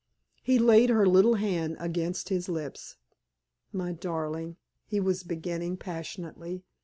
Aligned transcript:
He 0.41 0.57
laid 0.57 0.89
her 0.89 1.05
little 1.05 1.35
hand 1.35 1.77
against 1.79 2.29
his 2.29 2.49
lips. 2.49 2.95
"My 3.71 3.91
darling!" 3.91 4.55
he 4.87 4.99
was 4.99 5.21
beginning, 5.21 5.77
passionately. 5.77 6.63